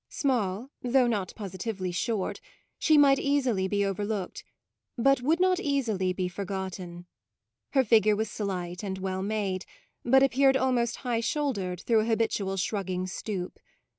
Small, 0.09 0.71
though 0.81 1.05
not 1.05 1.31
positively 1.35 1.91
short, 1.91 2.41
she 2.79 2.97
might 2.97 3.19
easily 3.19 3.67
be 3.67 3.85
overlooked, 3.85 4.43
but 4.97 5.21
would 5.21 5.39
not 5.39 5.59
easily 5.59 6.11
be 6.11 6.27
forgotten. 6.27 7.05
Her 7.73 7.83
figure 7.83 8.15
was 8.15 8.27
slight 8.31 8.81
and 8.81 8.97
well 8.97 9.21
made, 9.21 9.63
but 10.03 10.23
appeared 10.23 10.57
almost 10.57 10.95
high 11.05 11.19
shouldered 11.19 11.81
through 11.81 11.99
a 11.99 12.05
habitual 12.05 12.57
shrugging 12.57 13.05
stoop. 13.05 13.59